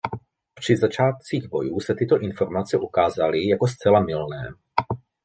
[0.53, 4.53] Při začátcích bojů se tyto informace ukázaly jako zcela mylné.